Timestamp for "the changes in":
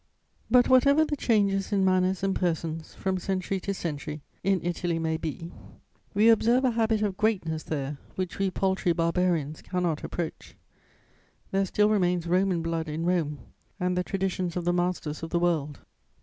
1.05-1.85